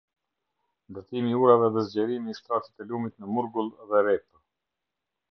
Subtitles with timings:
[0.93, 4.41] Ndërtimi i urave dhe zgjerimi i shtratit të lumit në murgull dhe repë